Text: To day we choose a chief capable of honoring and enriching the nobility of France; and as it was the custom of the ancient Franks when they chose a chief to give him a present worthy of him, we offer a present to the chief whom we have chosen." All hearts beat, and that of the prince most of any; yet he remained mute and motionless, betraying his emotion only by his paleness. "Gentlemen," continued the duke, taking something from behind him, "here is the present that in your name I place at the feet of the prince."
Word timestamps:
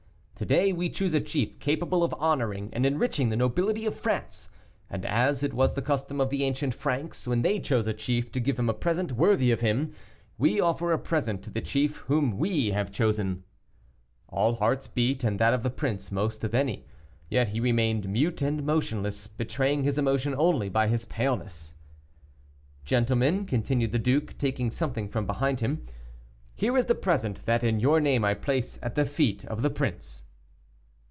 To 0.35 0.45
day 0.47 0.73
we 0.73 0.89
choose 0.89 1.13
a 1.13 1.21
chief 1.21 1.59
capable 1.59 2.03
of 2.03 2.15
honoring 2.17 2.71
and 2.73 2.83
enriching 2.83 3.29
the 3.29 3.35
nobility 3.35 3.85
of 3.85 3.93
France; 3.93 4.49
and 4.89 5.05
as 5.05 5.43
it 5.43 5.53
was 5.53 5.75
the 5.75 5.83
custom 5.83 6.19
of 6.19 6.31
the 6.31 6.43
ancient 6.45 6.73
Franks 6.73 7.27
when 7.27 7.43
they 7.43 7.59
chose 7.59 7.85
a 7.85 7.93
chief 7.93 8.31
to 8.31 8.39
give 8.39 8.57
him 8.57 8.67
a 8.67 8.73
present 8.73 9.11
worthy 9.11 9.51
of 9.51 9.61
him, 9.61 9.93
we 10.39 10.59
offer 10.59 10.91
a 10.91 10.97
present 10.97 11.43
to 11.43 11.51
the 11.51 11.61
chief 11.61 11.97
whom 12.07 12.39
we 12.39 12.71
have 12.71 12.91
chosen." 12.91 13.43
All 14.29 14.55
hearts 14.55 14.87
beat, 14.87 15.23
and 15.23 15.37
that 15.37 15.53
of 15.53 15.61
the 15.61 15.69
prince 15.69 16.11
most 16.11 16.43
of 16.43 16.55
any; 16.55 16.87
yet 17.29 17.49
he 17.49 17.59
remained 17.59 18.09
mute 18.09 18.41
and 18.41 18.63
motionless, 18.65 19.27
betraying 19.27 19.83
his 19.83 19.99
emotion 19.99 20.33
only 20.35 20.69
by 20.69 20.87
his 20.87 21.05
paleness. 21.05 21.75
"Gentlemen," 22.83 23.45
continued 23.45 23.91
the 23.91 23.99
duke, 23.99 24.35
taking 24.39 24.71
something 24.71 25.07
from 25.07 25.27
behind 25.27 25.59
him, 25.59 25.85
"here 26.55 26.75
is 26.79 26.87
the 26.87 26.95
present 26.95 27.45
that 27.45 27.63
in 27.63 27.79
your 27.79 27.99
name 27.99 28.25
I 28.25 28.33
place 28.33 28.79
at 28.81 28.95
the 28.95 29.05
feet 29.05 29.45
of 29.45 29.61
the 29.61 29.69
prince." 29.69 30.23